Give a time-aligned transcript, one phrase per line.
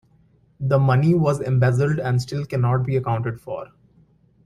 [0.59, 3.67] The money was embezzled and still cannot be accounted for.